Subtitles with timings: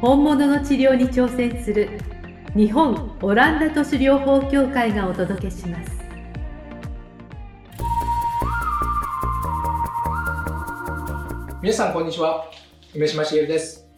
[0.00, 1.88] 本物の治療に挑戦する
[2.54, 5.90] 日本オランダ都市療法協会がお届けします。
[11.60, 12.48] 皆さんこんにちは。
[12.94, 13.88] 梅島茂です。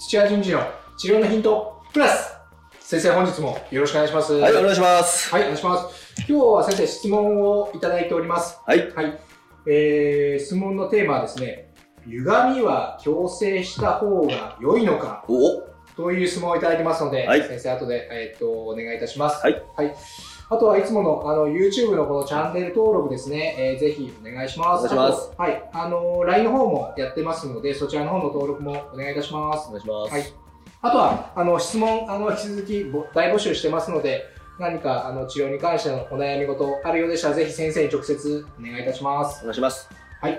[0.00, 0.68] 土屋順次の
[0.98, 2.34] 治療のヒントプラス。
[2.80, 4.32] 先生本日もよろしくお願いします。
[4.32, 5.30] はい、お願いします。
[5.30, 6.14] はいお願いします。
[6.28, 8.58] 今日は先生質問をいただいております。
[8.66, 8.90] はい。
[8.90, 9.16] はい、
[9.68, 11.65] えー、質問のテーマはですね
[12.06, 15.24] 歪みは矯正した方が良いのか？
[15.28, 15.62] お
[15.96, 19.94] という質問をいただいてますので、はい先生後で、えーっとお願いいたしますはい、はい
[20.48, 24.86] あとはいつものあの YouTube のこのチャンネル登録ですね、えーぜひお願いします。
[24.86, 29.72] お願いしますはい、あの LINE の方もやってますので、そちらの方の登録もお願いいたしますお。
[29.72, 30.12] 願いします。
[30.12, 30.24] はい。
[30.82, 34.24] あとは、あの、質問、あの、引き続きぼ大募集してますので、
[34.60, 39.40] 何か、あの、治療に関してのお悩み事あるようでしたら、ぜひ先生に直接お願いいたします。
[39.40, 39.90] お願いします。
[40.20, 40.38] はい。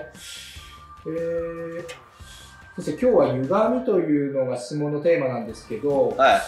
[1.06, 6.40] えー、先生、今日は歪みというのが質問のテーマなんですけど、はい。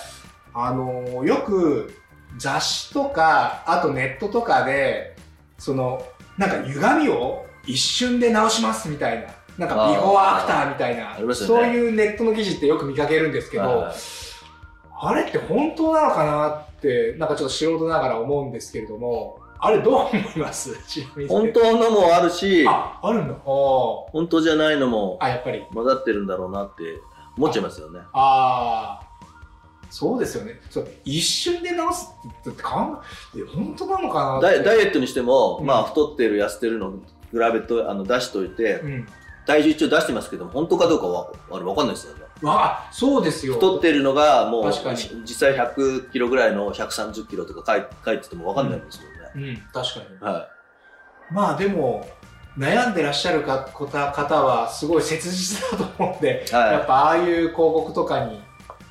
[0.53, 1.95] あのよく
[2.37, 5.17] 雑誌とかあとネットとかで
[5.59, 6.05] その
[6.37, 13.95] なんか歪みを一瞬で直しますみたいななんかビフォーアフターみたいな、ありますよね、そういうネットの記事ってよく見かけるんですけど、はい。
[15.03, 20.75] あれって本当なのかなってなんかちょっと素人ながら思うんですけれどもあれどう思います？
[21.29, 27.01] 本当のもあるし、ああるんだ本当じゃないのもあやっぱり混ざってるんだろうなって
[27.37, 28.01] 思っちゃいますよね。
[28.13, 29.11] ああ。
[29.91, 30.61] そうですよね。
[30.71, 32.11] そう一瞬で直す
[32.51, 32.97] って考
[33.37, 35.67] え本当なのかなダイダイエットにしても、うん。
[35.67, 39.09] まあ太ってる痩せてるの比べとあの出しといて、うん。
[39.47, 42.23] 体重一応出してますけど本当かどうかはあれ分かんないですよね。
[42.43, 43.55] わあそうですよ。
[43.55, 49.10] 太ってるのがもう実際100キロぐらいの130キロとか書い書いてても分かんないんですもんね。
[49.35, 50.49] うん確かには
[51.31, 52.07] まあでも
[52.59, 56.55] 悩んでらっしゃるか方方はすごい切実だと思うんで、い。
[56.55, 56.73] はい。
[56.73, 58.43] やっぱああいう広告とかに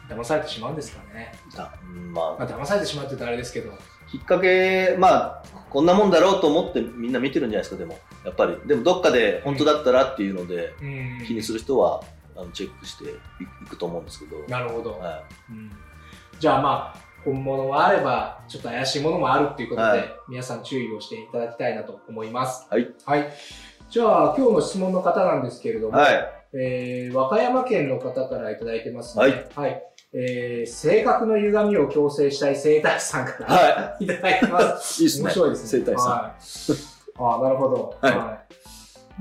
[0.10, 3.72] 騙されてしまうんですかね、だうんまあまあ、騙されてしまうって言うとあれですけど
[4.10, 8.00] きっかけ、まあ、こんなもんだろうと思ってみんな見てるんじゃないですか、でも。
[8.26, 8.58] やっぱり。
[8.66, 12.02] でも、どっかで本当だったらっていうので、うん気にする人は
[12.36, 14.38] あのチェックしていいくと思うんですけど。
[14.48, 15.72] なるほど、はうん
[16.40, 23.32] じゃあまあ本物もあればちょっと怪しいものもあるっていうことで、はい皆さん注意をしていただきたいなと思いますはい、はい、
[23.90, 25.92] じゃあ今日の質問の方なんですけれどい。
[25.92, 26.40] も、はい。
[26.54, 29.48] えー和歌山県の方からいただいてますね。
[29.56, 29.84] はい。
[30.14, 35.02] えー性格の歪みを矯正したい生体師さんから、、はいただいてます。
[35.02, 35.24] いいっすね。
[35.26, 35.84] 面白いですね。
[35.84, 36.14] 生体師さん。
[36.14, 37.98] はい、ああ、なるほど。
[38.02, 38.50] はいい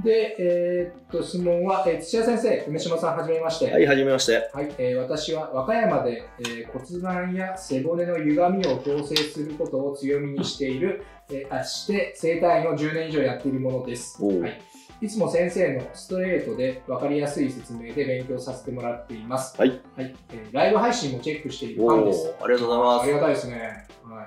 [0.04, 3.72] で、えーっと、質問は、えー土屋先生、梅島さん、はじめまして。
[3.72, 4.48] はい、はじめまして。
[4.53, 14.22] はいえー私は和歌山で、えー骨盤や背骨の歪みを矯正することを強みにしている、えーあして整体院を10年以上やっているものです。
[14.25, 14.60] はい、
[15.00, 19.58] いつも先生のストレートで分かりやすい説明で勉強させてもらっています。
[19.58, 19.81] はい。
[19.97, 22.32] はいえーライブ配信もチェックしているファンです。
[22.41, 23.03] ありがとうございます。
[23.03, 23.87] ありがたいですね。
[24.04, 24.26] はい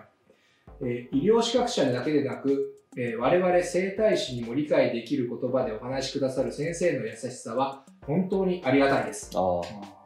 [0.83, 9.29] えー医療資格者だけでなく、えー我々整体師にも理解できる言葉でお話しくださる先生の優しさは本当にありがたいです。
[9.35, 9.61] あ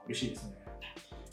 [0.08, 0.52] 嬉しいですね。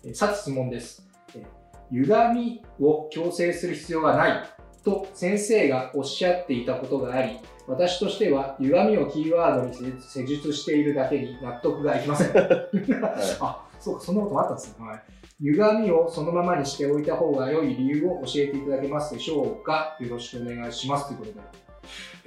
[0.05, 1.07] えーさて質問です。
[1.35, 1.45] えー
[1.91, 4.49] 歪みを矯正する必要がない
[4.83, 12.33] と先生がおっしゃっていたことがあり、私としては歪みをキーワードに施施術しているだけに納得がいきません。
[13.41, 14.87] あ、そうか、そんなこともあったんですね。
[14.87, 15.03] はい。
[15.43, 19.97] 歪みをそのままにしておいた方が良い理由を教えていただけますでしょうか？
[19.99, 21.09] よろしくお願いします。
[21.09, 21.41] ということで。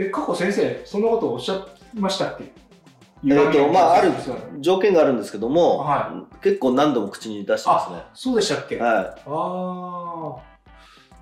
[0.08, 1.66] え、過去先生、そんなことをおっしゃ
[1.96, 2.44] いましたっけ？
[2.44, 4.12] えっと、まあ、ある
[4.60, 8.04] 条件があるんですけども、は結構何度も口に出してますね。
[8.14, 8.78] そうでしたっけ？
[8.78, 10.55] はああ。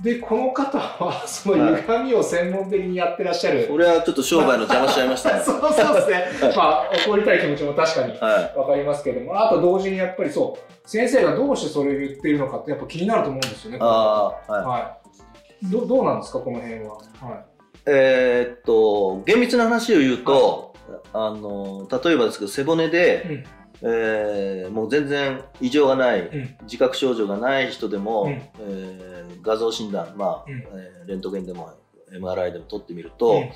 [0.04, 3.64] で、この方は、その歪みを専門的にやってらっしゃる。
[3.64, 3.68] い。
[3.68, 5.40] これはちょっと商売の邪魔しちゃいましたね。
[5.46, 6.54] そうそうですね。
[6.58, 13.78] まあ、怒りたい気持ちも確かにはわかりますけども、あと同時にやっぱりそう、先生がどうしてそれを言っているのかってやっぱ気になると思うんですよね。
[13.78, 13.80] い。
[13.82, 14.66] ああ、はい。
[14.66, 15.00] は
[15.64, 15.72] い。
[15.72, 16.96] どどうなんですか、この辺は？
[16.96, 17.44] は
[17.86, 20.74] えーっと、厳密な話を言うと、
[21.14, 23.44] あの、例えばですけど、背骨で、うん
[23.84, 31.70] えーもう全然異常がない、うん自覚症状がない人でも、うんえー画像診断、まあうんえーレントゲンでも
[32.12, 33.50] MRI でも取ってみると、うん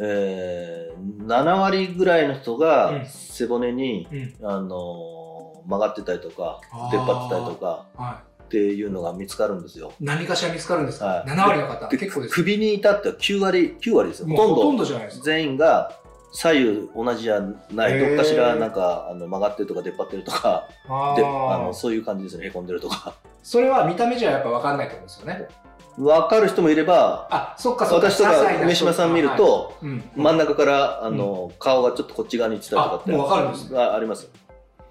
[0.00, 4.06] えー、7割ぐらいの人うんが背骨に、
[4.40, 4.46] うん。
[4.46, 5.18] あのー
[5.68, 6.60] 曲がってたりとか
[6.90, 9.92] 出っ張ってたりとかはっていうのが見つかるんですよ。
[10.00, 10.04] い。
[10.04, 11.88] 何かしら見つかるんですか、はい ?7 割の方。
[11.88, 12.34] で結構です。
[12.34, 14.28] 首に至っては9割 ,9 割ですよ。
[14.28, 15.24] ほとんどほとんどじゃないですか。
[15.26, 15.92] 全員が
[16.32, 17.40] 左右同じじゃ
[17.72, 25.48] ないどっかしらなんかあの曲がってるとか出っ張ってるとかあであーのそういう感じですねへこんでるとかそれは見た目じゃやっぱ分かんないってことですよね。
[25.96, 27.86] 分かる人もいればあ、そっか。
[27.86, 30.04] 私とか些細な梅島さん見ると、はいうん。
[30.14, 34.30] 真ん中からあの、顔がちょっとこっち側に行ってたりとかってあもう分かるんですああります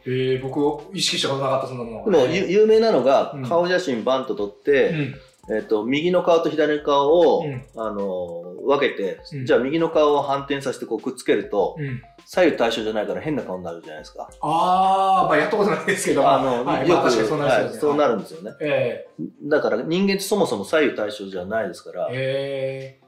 [0.06, 2.04] えー、僕意識したことなかったそんなの。
[2.04, 5.16] でも、ゆ有名なのがうん顔写真バンと撮っうて、ん。
[5.50, 12.02] えっと右の顔と左の顔を、うんあの分けて、うんじゃあ右の顔を反転させてこうくっつけると、うん。
[12.26, 14.30] 左右対称じゃないから変な顔になるじゃないですか。
[14.42, 16.30] あー、まあやったことないですけど。
[16.30, 17.64] あの、はい、よく、まあそうなね。
[17.64, 18.16] はいそうなる。
[18.16, 18.52] るんですよね。
[18.60, 19.08] え
[19.44, 23.00] だから人間ってそもそも左右対称じゃないですからー、、え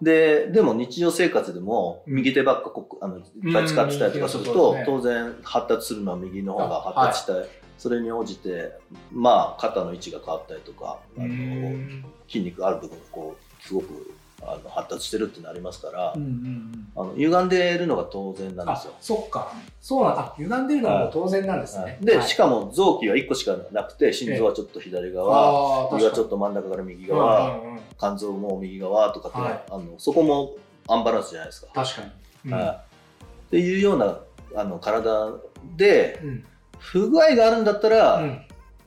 [0.00, 7.48] ででも日常生活でも右手ばっかこあのいっぱい使ってたりとかすると、うんうん当然発達するのは右の方が発達したい、
[7.78, 8.72] それに応じて
[9.12, 12.04] まあ肩の位置が変わったりとかあのん。
[12.28, 16.88] 筋肉ある部分がこうすごくあの発達してるってなりますから、うんうんうん。
[16.94, 18.94] あの歪んでいるのが当然なんであすよ。
[19.00, 19.52] そっか。
[19.80, 21.98] そうなんあ、歪んでるのは当然なんですね。
[22.00, 30.54] で、はいしかも臓器は1個しかなくて心臓はちょっと左側、胃はちょっとと真ん中から右側、うんうんうん肝臓も右側とかって、はいあのそこも
[30.86, 31.68] アンバランスじゃないですか。
[31.74, 32.10] 確かに。
[32.46, 34.18] うんはい、っていうような
[34.54, 35.32] あの体
[35.76, 36.44] でうん。
[36.78, 38.40] 不具合があるんだったら、うん。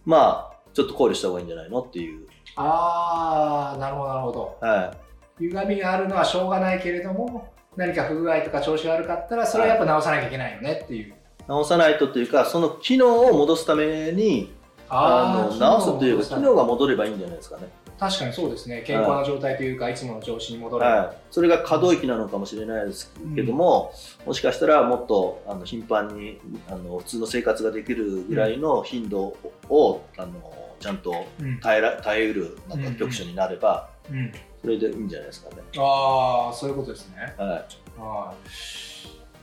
[0.06, 1.82] まあちょっと考慮した方がいいんじゃないの？
[1.82, 4.58] っていう、あー、なるほど、なるほど。
[4.62, 4.94] は
[5.40, 11.10] 歪みがあるのはしょうがないけれども、何か不具合とか調子が悪かったら、それはやっぱ直さなきゃいけないよねっていう。
[11.10, 11.14] い、
[11.48, 14.54] 直さないとというかその機能を戻すために
[14.90, 17.70] あのー直すというか機機能が戻ればいいんじゃないですかね、
[18.02, 18.82] 確かにそうですね。
[18.82, 20.84] 健康な状態というか、いつもの調子に戻る。
[20.84, 23.94] はい、それが可動域なのかもしれないですけども、
[24.26, 29.38] もしかしたらもっとあの頻繁にあの普通の生活ができるぐらいの頻度
[29.70, 30.34] を、あの
[30.80, 31.60] ちゃんとうん。
[31.60, 34.32] 耐えら耐えうるなんか局所になれば、うん。
[34.64, 35.62] それでいいんじゃないですかね。
[35.78, 37.36] ああ、そういうことですね。
[37.38, 38.34] はいは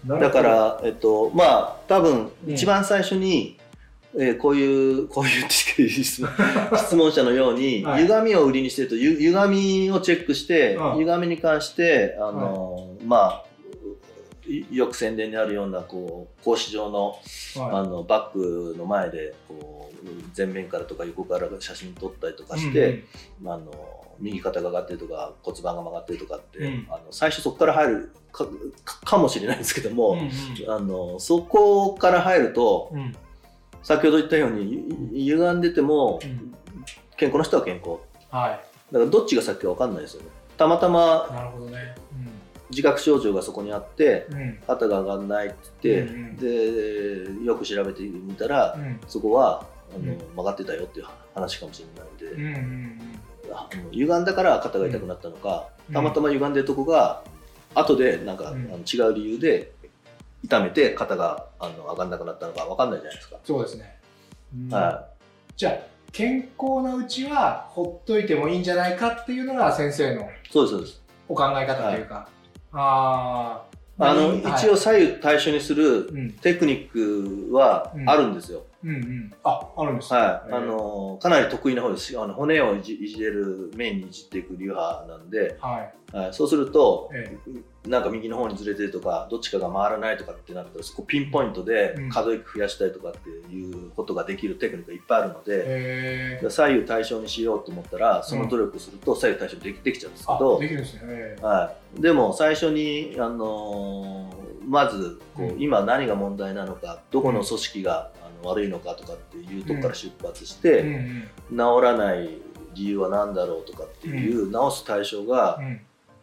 [0.05, 0.21] い。
[0.21, 3.57] だから、えっと、まあ、多分、うん一番最初に、
[4.21, 8.03] えーこういう、こういう質問者のように、 はい。
[8.03, 10.99] 歪みを売りにしてると、ゆ歪みをチェックして、うん。
[10.99, 13.45] 歪みに関して、あの、まあ、
[14.49, 17.17] いよく宣伝にあるような、こう、格子状の、
[17.59, 20.07] あはの、バッグの前で、こう、
[20.37, 22.59] 前面からとか横から写真撮ったりとかい。
[22.59, 23.05] して、
[23.45, 23.71] あの
[24.19, 26.87] 右肩が上がってるとか骨盤が曲がってるとかって、うん。
[26.89, 28.13] あの最初そこから入る
[29.05, 30.19] かもしれないんですけども、
[30.69, 33.15] あのそこから入るとうん
[33.89, 36.55] 先ほど言ったようにゆ歪んでてもうん
[37.17, 38.01] 健康な人は健康
[38.31, 38.61] は
[38.93, 41.35] だからどっちが先か分かんないですよねたまたまい。
[41.35, 41.95] なるほどね。
[42.69, 44.39] 自覚症状がそこにあってうん。
[44.39, 44.59] うん。
[44.67, 49.01] 肩が上がらないってうん言って、でよく調べてみたら、うん。
[49.07, 49.65] そこは
[49.95, 53.01] あの、うん曲がってたよっていう話かもしれないんで、うんうん
[53.51, 57.23] あの歪んだから肩が痛くなったのか、うんたまたま歪んでるとこが
[57.75, 59.73] 後でなんか、うんあの違う理由で
[60.45, 63.99] 痛めて肩があの上がんなくなったのか分かんないじゃないですか、そうですね。
[64.55, 64.73] うん。
[64.73, 65.09] は
[65.57, 65.79] じゃあ、
[66.13, 71.03] 健康なうちはほっといてもいいんじゃないかっていうのが先生のいそうですそうです。
[71.29, 72.29] お考え方というか。
[72.73, 73.63] あ
[73.99, 74.11] あ。
[74.11, 74.39] あの、はい。
[74.39, 76.33] 一応左右対称にするうん。
[76.35, 79.35] テクニックはあるんですよ、うんうん。
[79.43, 80.21] あ、あるんですね。
[80.21, 82.19] はい、あのかなり得意な方です。
[82.19, 86.17] あの骨をいじいじれる面にいじっていく流派なんで、はい。
[86.17, 87.37] はい、そうするとえ
[87.87, 92.09] なんか右の方にずれてるとかどっちかが回らないとかってなったらそこピンポイントでうん。
[92.09, 96.51] 可動域増やしたりとかっていうことができるテクニックがいっぱいあるので、えー。
[96.51, 101.01] 左右対称にしようと思ったらその努力すると左右対称できできちゃうんですけあ、ど、できるんですね。
[101.05, 105.63] えーはい、でも最初に、あのーまずこう、うん。
[105.63, 110.85] 今何が問題なのかどこの組織があの悪いのかとかっていうとこから出発して。
[111.51, 112.39] 治らない
[112.75, 115.81] 理由は何だろうとかっていう、治す対象が、うん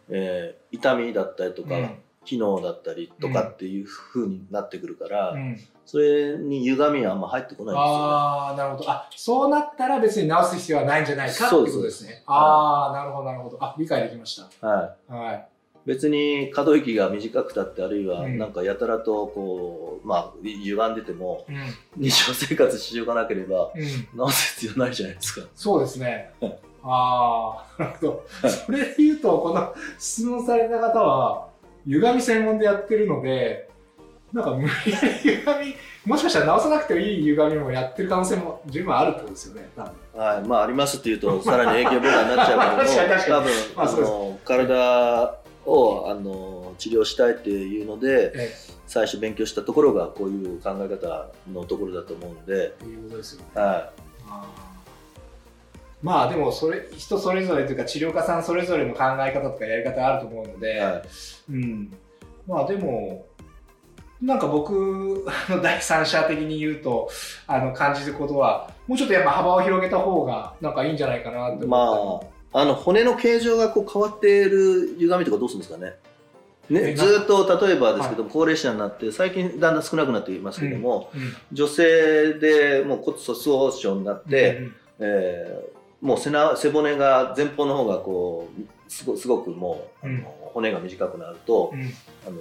[0.08, 1.90] えー痛みだったりとか、うん
[2.24, 8.02] 機能だったりとかっていう風になってくるから、うんそれに歪みはあんま入ってこないんですよ、ね。
[8.02, 8.90] ああ、なるほど。
[8.90, 12.24] あ、そうなったら別に直す必要はないんじゃないかってうことですね。
[12.26, 13.56] ああ、なるほど、なるほど。
[13.62, 14.66] あ、理解できました。
[14.66, 15.48] はいはい。
[15.86, 21.56] 別に可動域が短くたってあるいはうんなんかやたらとこう、まあ歪んでてもうん。
[21.96, 24.18] 日常生活しようがなければうん。
[24.18, 25.46] 直す必要ないじゃないですか。
[25.54, 26.32] そうですね。
[26.82, 28.26] ああ、なるほど。
[28.48, 31.48] それで言うと、この質問された方は、
[31.84, 33.68] 歪み専門でやってるので、
[34.32, 35.74] なんか無理やり歪み、
[36.04, 39.92] もしかしたら直さなくてもいい歪みもやってる可能性も十分あるってことですよね、多分。
[40.16, 45.45] はい、まあありますっていうとさらに影響妨害になっちゃうけども 確かに確かに多分あまあそうですの体
[46.06, 48.54] をあの治療したいっていうのでえ
[48.86, 53.46] 最初勉強したところがこういう考え方のところだと思うんで、えということですよね。
[53.54, 53.92] は
[54.28, 54.66] あー。
[56.02, 61.02] まあでもそれ人それぞれというか治療家さんそれぞれの考え方とかやり方あると思うのいで、はい。
[61.50, 61.92] うん、
[62.46, 63.26] まあでも
[64.20, 67.10] なんか僕あの第三者的に言うと
[67.46, 75.94] あの感じることはもうちょっとやっぱ幅を広げた方がなんかいいんじゃないかなって思まああの骨の形状がこう変わっている歪みとかどうするんですかね。
[76.70, 81.34] ね、えずーっと例えばですけども、高齢者になって最近だんだん少なくなっていますけども、ったり、うん。
[81.52, 90.26] 女性でもう骨粗鬆症になって、うんえーもう背な背骨が前方の方がこうすごすごくもう、うん。
[90.52, 91.80] 骨が短くなると、うん。
[92.26, 92.40] あの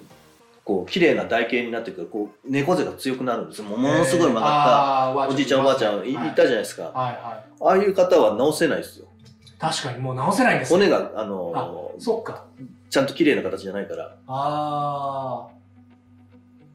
[0.63, 3.60] こう綺麗な台形になってくるこう猫背が強くなるんです。
[3.62, 9.05] よものすごい曲がったおじいちゃんおばあちゃんい,、い、たじゃないですか、はいはああいう方は治せないですよ。
[9.05, 9.14] い
[9.60, 12.46] 確かにもう直せないんです骨ねがああのそっか。
[12.90, 14.16] ちゃんと綺麗な形じゃないから。
[14.28, 15.56] ああ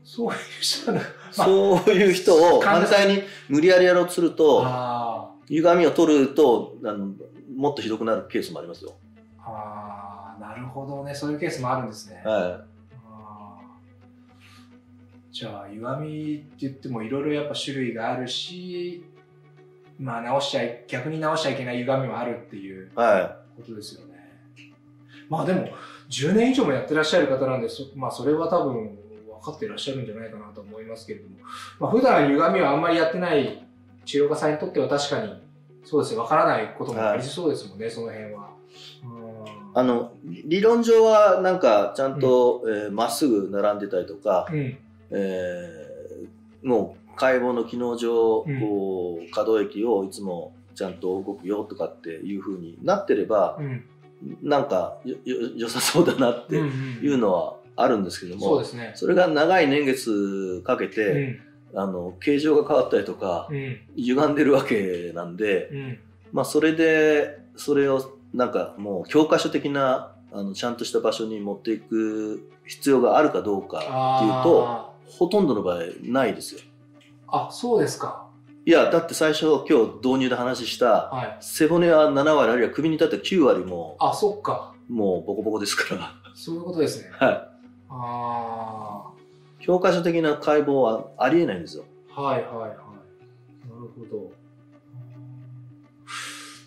[0.03, 3.23] そういう人の そういう人を 反対に。
[3.49, 7.11] 無理やりやろうとするとあ歪みを取るとあの
[7.55, 8.93] もっとひどくなるケースもありますよ。
[9.39, 11.15] ーあーなるほどね。
[11.15, 12.65] そういうケースもあるんですね、は
[13.07, 15.33] あー。
[15.33, 19.05] じゃあ歪みって言ってもいろいろやっぱ種類があるし
[20.01, 22.91] まあ直しちゃい逆に直しちゃいけない歪みもあるっていうい。
[22.95, 24.39] はことですよね
[25.29, 25.69] まあでも
[26.09, 28.99] 10年以上もやってらっしゃる方なんでそ,、まあ、それは多分
[29.41, 31.37] 分かってらっしゃるんじゃないかなと思いますけれども、
[31.79, 33.65] まあ普段歪みはあんまりやってない
[34.05, 35.43] 治療家さんにとっては確かに
[35.85, 38.41] そうですね分からないこともありそうですもんね、その辺は。
[38.41, 38.61] い。
[39.73, 44.79] あの理論上はなんかちゃんとえーま、っすぐ並んでたりとか、うん
[45.11, 45.91] えー
[46.63, 53.85] もう解剖の機能上、うんこう可動域をいつもちゃんと動くよとかっていう風になってれば、うん
[54.43, 54.99] なんか
[55.57, 58.93] 良さそうだなっていうのはあるんですけども、そうですね。
[58.95, 61.41] それが長い年月かけて、
[61.75, 65.99] あの形状が変わったりとか、うんうん歪んでるわけなんで、うん
[66.33, 73.93] まあ、それでそれをなんかもう教科書的なあのちゃんとした場所に持っていく必要があるかどうかっていう
[74.43, 76.61] とあほとんどの場合ないですよ。
[77.33, 78.29] ーあそうですか。
[78.67, 81.37] いやだって最初今日導入で話したはい。
[81.41, 84.75] 背骨は7割あるいは首に立っては9割もあそっか。
[84.89, 87.11] もうボコボコですから、そういうことですね。
[87.19, 87.49] は
[87.89, 89.13] あ
[89.61, 91.85] い、教科書的な解剖はありえないんですよ。
[92.15, 92.69] あはいはいはい。
[92.69, 92.77] なる
[93.97, 94.33] ほど。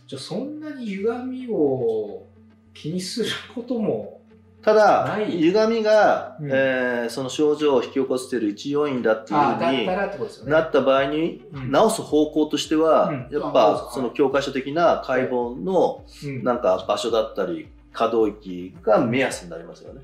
[0.08, 2.26] じゃあそんなに歪みを
[2.74, 4.22] 気にすることも
[4.64, 9.86] ただ歪みが、うんえーその症状を引き起こしている一要因だっていうあふうに。
[10.50, 20.02] なった場合に、うん治す方向としては、うんやっぱその教科書的な解剖のうんなんか場所だったり可動域が目安になりますよね。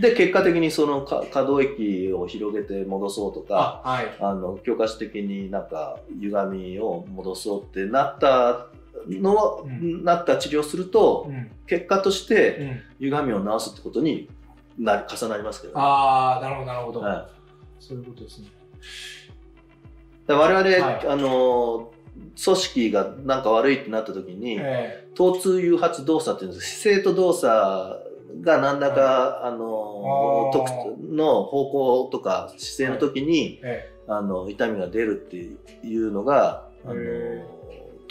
[0.00, 4.16] で結果的にその可可動域を広げて戻そうとかあはい。
[4.20, 8.66] あの教科書的になんか歪みを戻そうってなった
[9.08, 11.50] の、うんなった治療をするとうん。
[11.66, 13.10] 結果としてうん。
[13.10, 14.28] 歪みを治すってことに
[14.78, 17.00] なる重なりますけど、ねああ、なるほどなるほど。
[17.00, 17.34] はい。
[17.80, 18.48] そういうことですね。
[20.26, 21.06] 我々、はい。
[21.06, 21.92] あの
[22.42, 27.46] 組織がなんか悪いってなった時に、え疼痛誘発動作っていうんです姿勢と動作
[28.40, 30.58] が何らか、あのあー。
[30.58, 33.94] 特の方向とか姿勢の時に、ええ。
[34.06, 35.36] あの痛みが出るって
[35.86, 37.44] いうのが、あのへ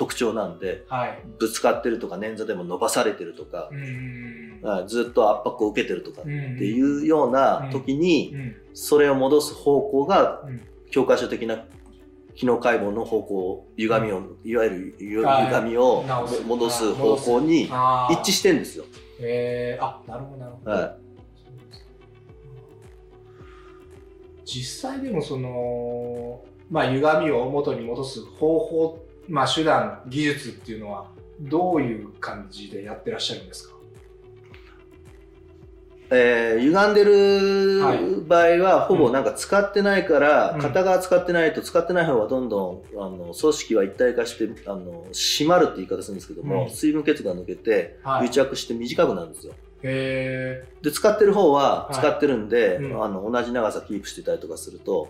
[0.03, 1.23] 特徴なんでえはい。
[1.39, 4.59] ぶつかってるとか捻挫でも伸ばされてるとかう、ん。
[4.63, 8.55] あずっと圧迫を受けてるとかっっていうような時に、うん。
[8.73, 10.61] それを戻す方向がうん。
[10.91, 11.65] 教科書的な
[12.35, 16.05] 機能解剖の方向歪みを、いわゆる歪みを
[16.45, 18.85] 戻す方向に一致してんですよ。
[19.19, 20.83] えー、あなるほどなるほど、はそ
[21.49, 21.51] う
[24.45, 31.07] です実際でもそのまあ歪みを元に戻す方法まあ手段技術っていうのは
[31.39, 33.73] どういう感じでやってらっしゃるんですか？
[36.09, 37.03] えー歪んで
[37.83, 40.61] はいる場合はほぼなんか使ってないから、うん。
[40.61, 46.69] 片側使ってないと使ってない方がどんどんあの組織は一体化してあの締まるって言い方するんですけども、うん。
[46.69, 48.27] 水分血が抜けてはい。
[48.27, 49.53] 癒着して短くなるんですよ。
[49.81, 53.03] へで使ってる方ははい使ってるんで、うん。
[53.03, 55.09] あの同じ長さキープしてたりとかすると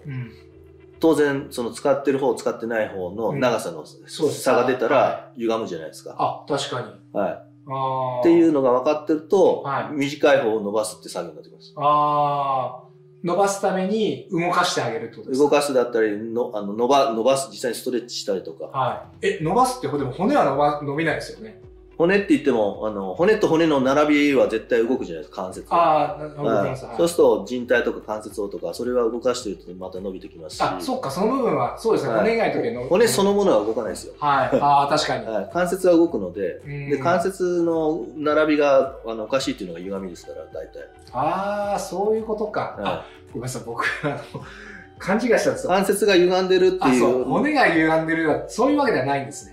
[1.03, 6.15] 当然その使ってる方使ってない方の長さの差が出たはら歪むじゃないですか。
[6.17, 6.87] あ確かに。
[7.11, 7.31] はい。
[7.67, 8.19] あー。
[8.21, 9.93] っていうのが分かってると、はい。
[9.95, 11.73] 短い方を伸ばすって作業になってきます。
[11.75, 13.27] あー。
[13.27, 15.49] 伸ばすために動かしてあげるってことですか？
[15.49, 18.65] 動かすだったりのあの伸ば伸ばす実際にストレッチしたりとか。
[18.65, 19.27] はい。
[19.27, 21.61] え伸ばすってでも骨は伸ば伸びないですよね
[21.97, 26.09] 骨って言っても、あの、骨と骨の並びは絶対動くじゃないですか、関節は。
[26.09, 26.85] ああ、な動きはいます。
[26.85, 30.61] はいそうすると、靭帯とか関節をとか、それは動かしてるとまた伸びてきますし。
[30.61, 32.83] あ、そっか、その部分は、そうですね、はい骨以外の時の。
[32.83, 34.13] 骨そのものは動かないですよ。
[34.19, 34.59] はい。
[34.59, 35.25] ああ、確かに。
[35.27, 40.89] はい、関節は動くので、うんで関節の並びがあのおかしいっていうのが歪みですから、大体。
[41.13, 42.75] ああ、そういうことか。
[42.77, 44.17] はいあ、ごめんなさい、僕、あの、
[44.99, 45.69] 勘違いしたんですよ。
[45.69, 49.52] 関節が歪んでるってあ、いそう、う骨が歪んでるよそういうわけではないんですね。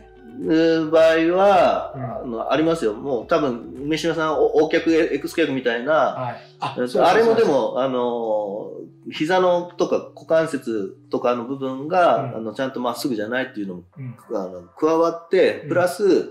[0.90, 2.94] 場合は、うんあのありますよ。
[2.94, 6.36] もう多分、梅島さん、お O 脚、X 脚みたいな、はい。
[6.60, 8.70] あれもでも、あの、
[9.10, 13.82] 膝のとか股関節とかの部分が、うんあのちゃんとまっすぐじゃないっていうのも
[14.28, 16.30] そうあの加わってうん、プラス、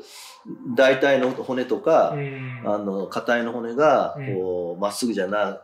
[0.76, 2.64] 大腿の骨とか、うん。
[2.66, 5.60] あの、硬いの骨がうん、こう、まっすぐじゃない、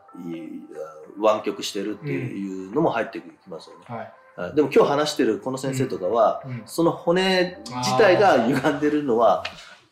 [1.20, 3.86] 湾曲してるっていうのも入ってきますよね。
[3.88, 4.14] はい。
[4.36, 6.64] はいでも今日話してるこの先生とかは、うん。
[6.66, 9.44] その骨自体が歪んでるのは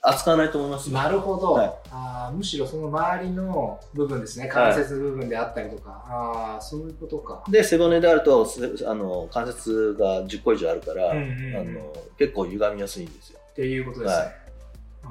[0.01, 0.91] 扱わないと思います。
[0.91, 0.97] よ。
[0.97, 1.73] なるほど、はい。
[1.89, 4.49] あーむしろその周りの部分ですね。
[4.49, 11.55] 関節部分であったりとか、ああそういうことか、で、背骨であると、せあの関節が10個以上あるから、うんうんうん。
[11.55, 13.39] あの結構歪みやすいんですよ。
[13.51, 14.35] っていうことですね、はい。
[15.03, 15.07] あ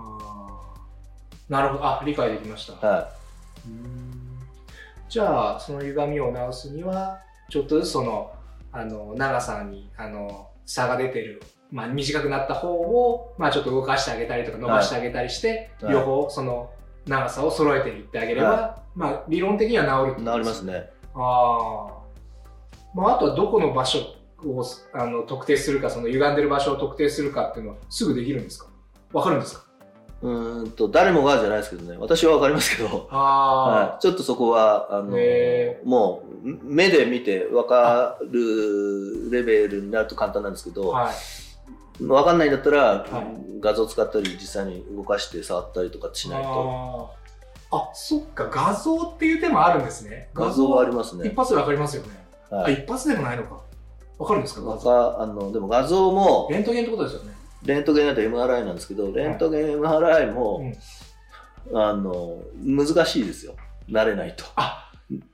[1.49, 1.53] ー。
[1.53, 1.87] なるほど。
[1.87, 3.09] あ理解できました、は
[3.67, 4.13] うーん。
[5.09, 7.19] じゃあその歪みを直すには
[7.51, 8.31] ちょっとずつその
[8.73, 15.93] あの長さにあの差が出てる、まあ、短くなった方を、まあ、ちょっと動かしてあげたりとか伸ばしてあげたりして、はい。
[15.93, 16.71] 両方その
[17.07, 20.91] 長さを揃えていってあげれば、はまあ、理論的には治る治りますね。
[21.15, 22.03] ああ。
[22.95, 23.99] まあ、あとはどこの場所
[24.45, 28.69] をあの特定するか、その歪んでる場所を特定するかっていうのはすぐできるんですか？
[29.13, 29.65] わかるんですか？
[30.23, 42.05] うーんと、誰もがじゃないですけどね、私はわかりますけど、あはい、ちょっとそこは、あのへもう、目で見てわかるレベルになると簡単なんですけあ、ど、はい。
[42.05, 47.11] わかんないんだったら、はい画像使ったり、実際に動かして触ったりとかしないと。
[47.71, 50.31] あそっか、画像っていう手もあるんですね。
[50.35, 51.37] 画像はありますね一。
[51.37, 52.09] 発でわかりますよね。
[52.51, 52.75] あ、はい。
[52.75, 53.61] 一発でもないのか。
[54.19, 54.63] わかるんですか？
[54.63, 54.91] 画わ像。
[54.91, 57.32] かあのでも画像も、レントゲンってことですよね。
[57.65, 60.73] レントゲンだと MRI なんですけど、レントゲン MRI も、
[61.73, 63.55] あの、難しいですよ。
[63.89, 64.45] 慣れないと。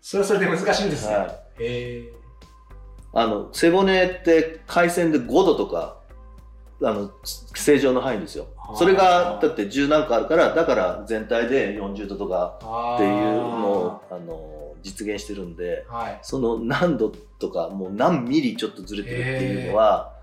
[0.01, 1.15] それはそれで難しいんですね。
[1.15, 1.29] はい。
[1.29, 2.13] へえ。
[3.15, 5.99] あの、背骨って回線で5度とか、
[6.83, 8.75] あの、正常の範囲ですよは。
[8.75, 16.19] あそれが、だって10何個あるから、だから全体で40度とかあっていうのを、あの、実現してるんで、はい。
[16.23, 20.18] その何度とか、もう何ミリちょっとずれてるっていうのは、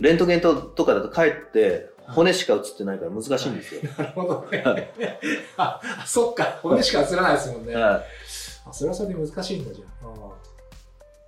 [0.00, 3.82] レントゲンととかだとかえって骨しか映ってないから難しいんですよ。
[3.98, 4.90] なるほどね。
[5.56, 7.74] あ、そっか、骨しか映らないですもんね。
[7.74, 8.02] はい
[8.68, 9.88] あそれはそれで難しいんだじゃん。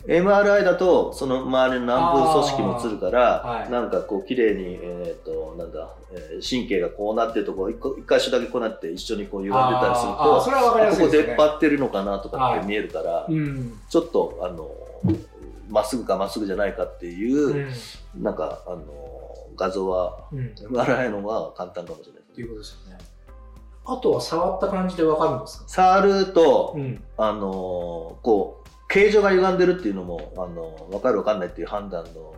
[0.07, 11.27] MRI だとその周りの軟部組織も映るから、はいなんかこう綺麗にえっ、となんだ、えー神経がこうなってるとこ一箇所だけこうなって一緒にこう歪んでたりするとそれはわかりやここすいですね。
[11.29, 13.79] 出っ張ってるのかなとかって見えるから、うん。
[13.89, 14.71] ちょっとあの
[15.69, 17.71] まっすぐかまっすぐじゃないかっていう、うん。
[18.17, 18.83] なんかあの
[19.57, 20.47] 画像はうん。
[20.47, 22.23] っ MRI の方が簡単かもしれない。
[22.35, 22.99] ていうことですよね。
[23.85, 25.65] あとは触った感じでわかるんですか？
[25.69, 27.03] 触ると、ん。
[27.17, 32.35] あのこう形状が歪んでるっていうのもあの分かる分かんないっていう判断の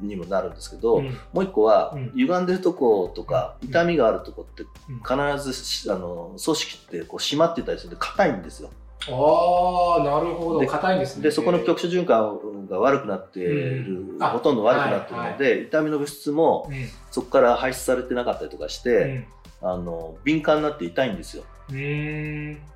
[0.00, 8.70] にもなるんですけど、うんもう一個は、うん歪んでるとことかうん痛みがあるとこってうん必ずしあの組織ってこう締まってたりするんで硬いんですよ。
[9.10, 10.60] ああ、なるほど。
[10.60, 11.22] で硬いんですね。
[11.24, 16.88] でそこの局所循環が悪くなってる、うんあほとんど悪くなってるので、痛みの物質もうん。
[17.10, 19.26] そこから排出されてなかったりとかして、
[19.62, 21.44] あの敏感になって痛いんですよ。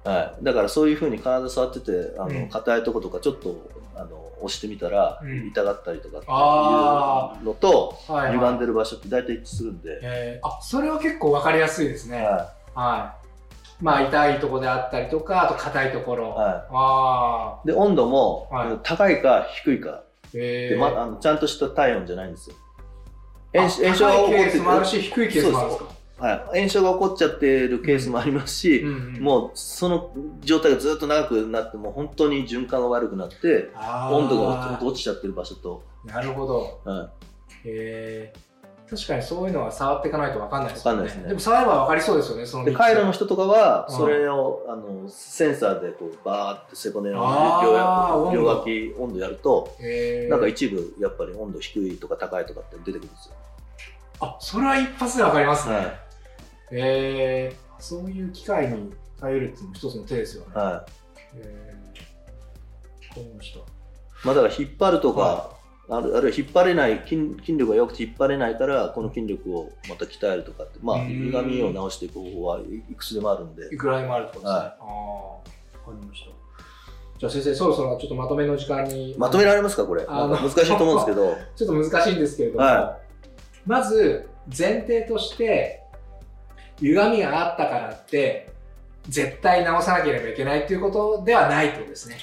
[0.04, 8.32] はい、だからそういうふうに体触っててあうんの硬いとことかちょっとあの押してみたらうん痛がったりとかってあいうのとはい、はい。
[8.34, 12.22] 歪んでる場所って大体一致するんで、えー、あ、それは結構わかりやすいですね。
[12.22, 13.27] ははい。
[13.80, 16.26] まあ、痛いところであったりとか、あと硬いところ。
[16.26, 17.60] いはああ。
[17.64, 18.78] い、で温度も、はい。
[18.82, 20.78] 高いか低いかで、えー。
[20.78, 22.56] ま、あのちゃんとした体温じゃないんですよ。
[23.56, 25.98] あ炎炎症が起こ高いケーってスもあるし、低いケースもあるんですか？
[26.18, 30.10] はい、炎症が起こっちゃってるケースもありますし、うんうんもうその
[30.40, 33.70] 状態がずっと長くなってもう本当に循環が悪くなって
[34.10, 36.80] 温度が落ちちゃってる場所と、なるほど。
[36.84, 37.10] は
[37.64, 38.47] へえ
[38.90, 41.02] 確かにそういうのは触っていかないと分かんないですよね。
[41.02, 41.28] わかんないですね。
[41.28, 43.96] でも触れば分かりそうですよね、そい、のでカイロの人とかはうん。
[43.96, 47.16] それを、あのセンサーでこうバーって背骨の
[47.62, 49.76] 両両脇温度やると
[50.30, 53.34] なんか一部やっぱり温度低いとか高いとかって出てくるんですよ。
[54.20, 55.74] あ、それは一発で分かりますね。
[55.74, 55.84] はい。
[55.84, 55.92] へ
[56.72, 60.52] えそういう機械に頼るっていうのも一つの手ですよね。
[60.54, 60.86] は
[61.34, 61.78] へえ
[63.08, 63.62] わかり
[64.24, 65.57] まあ、だから引っ張るとか、は
[65.90, 74.58] あるあるいは引っ張れない筋筋力が良くて引っ張れないからこの筋力をまた鍛えるとかってまあうん歪みを直していく方法はいくつでもあるんでいくらでもあるってことですね。
[74.58, 76.38] はいああ、わかりました。
[77.18, 79.14] じゃあ先生、そろそろちょっとまとめの時間に。
[79.18, 82.98] まとめられますかこれ難しいと思うんですけど ちょっと難しいんですけれども、は
[83.66, 85.82] まず前提として、
[86.80, 88.52] 歪みがあったからって、
[89.08, 92.18] 絶対直さなければいけないっていうことではないとですね。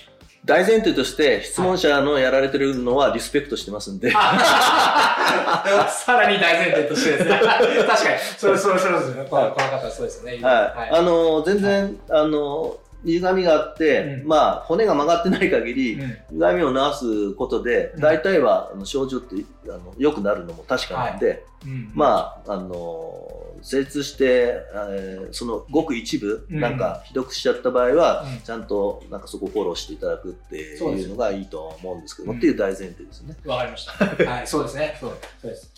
[0.46, 7.40] 大前提として質問者のやられてるのはリスペクトしてますんで、あ さらに大前提としてですね。
[7.42, 8.20] 確かに。
[8.38, 9.28] それ、それ、それですね。
[9.28, 10.40] この方はそうですよね。
[10.44, 10.98] はい。
[10.98, 14.28] あの全然、あの歪みがあって、うん。
[14.28, 16.18] まあ骨が曲がってない限り、うん。
[16.34, 18.02] 歪みを治すことでうん。
[18.02, 19.36] 大体はあの症状って
[19.68, 21.92] あの良くなるのも確かなんで、うん。
[21.96, 33.36] まああの精通して、えーそのごく一部、うんなんかひどくしちゃった場合は、うんちゃんとなんかそこをフォローしていただくっていうのがいいとは思うんですけども、うんっていう大前提ですね。
[33.46, 33.94] わかりました。
[34.26, 34.98] はい、そうですね。
[35.00, 35.76] そうそうです。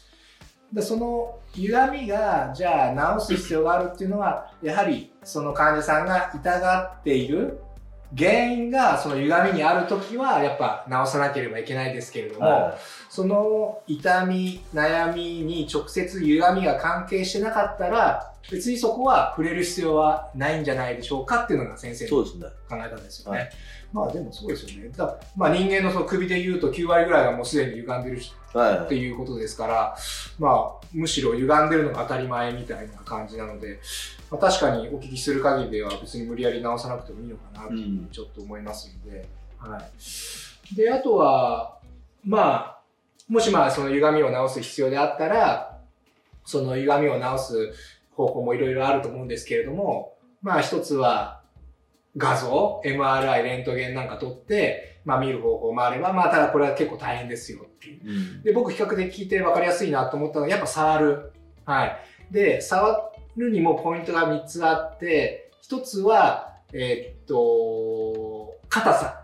[0.74, 7.62] でその歪みがじゃあ直す必要があるっていうのはやはりその患者さんが痛がっている
[8.16, 12.78] 原因がその歪みにある時はやっぱ直さなければいけないですけれども、は
[13.10, 22.24] その痛み悩みに直接歪みが関係してなかったら別にそこは触れる必要はないんじゃないでしょうかっていうのが先生の。
[22.24, 23.40] 考え方ですよね。
[23.40, 23.50] はい
[23.94, 24.90] まあでもそうですよね。
[24.90, 28.20] だまあ人間のその首で言うと9割ぐらいがもうすでに歪んでる
[28.54, 29.96] はい、っていうことですから、
[30.40, 33.80] まあむしろ歪んでるのが当たり前みたいな感じなので、
[34.32, 40.76] まあ、確かにお聞きする限りでは別に無理やり直さなくてもいいのかなとうんちょっと思いますので、はい。
[40.76, 41.78] で、あとは、
[42.24, 42.80] まあ、
[43.30, 45.80] もしまあその歪みを直す必要であったら、
[46.44, 47.74] その歪みを直す
[48.18, 51.44] 方法もいろいろあると思うんですけれども、まあ一つは
[52.18, 58.02] 画像、MRI、レントゲンなんか撮って、まあ見る方法もあれば、まあただこれは結構大変ですよっていう。
[58.04, 61.32] うんで、僕比較的聞いて分かりやすいなと思ったのは、やっぱ触る。
[61.66, 61.98] はい。
[62.32, 69.24] で、触るにもポイントが3つあって、1つは、えーっと、硬さ。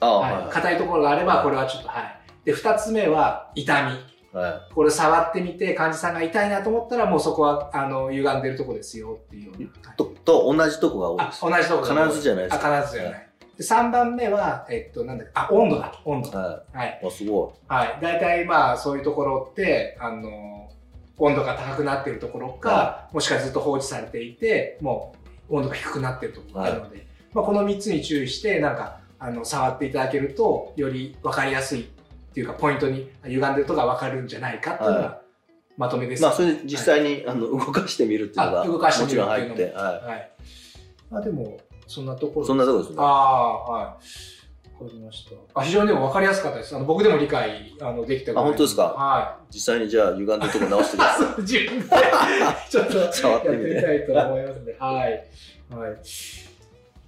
[0.00, 0.52] ああはい。
[0.52, 2.20] 硬いところがあれば、これはちょっと、はい。
[2.44, 4.11] で、2つ目は痛み。
[4.32, 9.92] はこれ触ってみて、患者さんが痛いなと思ったら、もうそこは、あの、歪んでるとこですよっていうような。
[9.92, 11.40] い、とと同じとこが多いあで、す。
[11.42, 12.78] 同じとこ必ずじゃないですか。
[12.78, 13.28] あ、必ずじゃない。
[13.58, 15.92] で、3番目は、えっと、なんだっけ、あ、温度だ。
[16.04, 16.30] 温度。
[16.30, 17.00] ははい。
[17.02, 17.06] い。
[17.06, 17.98] あすごはい。
[18.00, 20.70] 大体まあそういうところって、あの、
[21.18, 25.14] 温度が高くなっているところか、はもしくはずっと放置されていて、も
[25.50, 31.90] う温度が低くなっているところがあるので、まあこの3つに注意して、なんか、あの、触っていただけると、より分かりやすい
[32.32, 35.20] っていうか、ポイントに歪んでるとこが分かるんじゃないかっていうのが、は
[35.76, 36.16] まとめでい。
[36.16, 36.22] す。
[36.22, 40.30] まあ、それで実際に、あの動かしてみるっていうのが、あ動かしてもちみるっていうのもろん入って、ははい。
[41.10, 42.46] まあでも、そんなところい。
[42.46, 42.96] そんなとこですね。
[42.98, 43.84] ああ、はい。
[43.84, 45.60] わかりました。
[45.60, 46.74] あ、非常にでも分かりやすかったです。
[46.74, 48.82] あの僕でも理解あのできたあ本当ですか？
[48.84, 51.40] は実際にじゃあ、歪んだとこ直してください。
[51.40, 51.42] い。
[51.44, 51.86] 自分で
[52.70, 55.24] ちょっと 触ってみてやってみたいと思いますので、はい。
[55.70, 55.96] はい。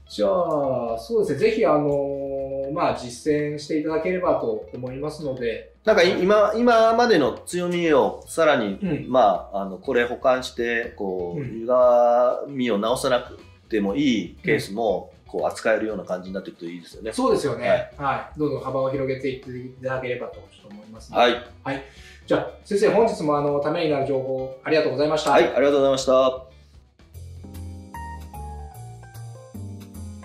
[0.09, 1.39] じゃあ、そうですね。
[1.39, 11.69] ぜひ、あのまあ、実践していただければと思いますので、なんかい今今までの強みをさらに、うんまあ、あのこれ保管してこう、うん歪
[12.49, 13.39] みを直さなく
[13.69, 17.13] てもいいケースも、こう扱えるような感じになっていくといいですよね。
[17.13, 17.91] そうですよね。
[17.99, 18.39] ははいい。
[18.39, 21.23] どんどん幅を広げていっていただければとちょっと思いますので。
[21.65, 21.83] はい、
[22.27, 25.33] じゃあ、先生、本日もあの、ためになる情報ありがとうございました。
[25.33, 26.54] はい、ありがとうございました。